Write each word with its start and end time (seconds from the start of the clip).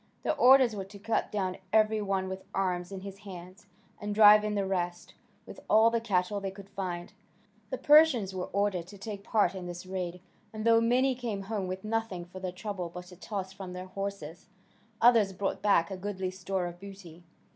Their 0.23 0.35
orders 0.35 0.75
were 0.75 0.85
to 0.85 0.97
cut 0.97 1.31
down 1.31 1.57
every 1.71 2.01
one 2.01 2.27
with 2.27 2.43
arms 2.55 2.91
in 2.91 3.01
his 3.01 3.19
hands, 3.19 3.67
and 3.99 4.15
drive 4.15 4.43
in 4.43 4.55
the 4.55 4.65
rest, 4.65 5.13
with 5.45 5.59
all 5.69 5.91
the 5.91 6.01
cattle 6.01 6.39
they 6.39 6.49
could 6.49 6.71
find. 6.71 7.13
The 7.69 7.77
Persians 7.77 8.33
were 8.33 8.47
ordered 8.47 8.87
to 8.87 8.97
take 8.97 9.23
part 9.23 9.53
in 9.53 9.67
this 9.67 9.85
raid, 9.85 10.19
and 10.51 10.65
though 10.65 10.81
many 10.81 11.13
came 11.13 11.43
home 11.43 11.67
with 11.67 11.83
nothing 11.83 12.25
for 12.25 12.39
their 12.39 12.51
trouble 12.51 12.89
but 12.89 13.11
a 13.11 13.15
toss 13.15 13.53
from 13.53 13.73
their 13.73 13.85
horses, 13.85 14.47
others 14.99 15.33
brought 15.33 15.61
back 15.61 15.91
a 15.91 15.97
goodly 15.97 16.31
store 16.31 16.65
of 16.65 16.79
booty. 16.79 17.21